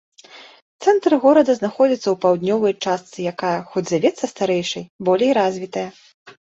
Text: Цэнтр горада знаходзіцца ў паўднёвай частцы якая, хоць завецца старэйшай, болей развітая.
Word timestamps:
Цэнтр 0.85 1.11
горада 1.25 1.55
знаходзіцца 1.59 2.03
ў 2.11 2.15
паўднёвай 2.25 2.73
частцы 2.87 3.29
якая, 3.33 3.55
хоць 3.75 3.87
завецца 3.95 4.25
старэйшай, 4.35 4.83
болей 5.11 5.31
развітая. 5.43 5.89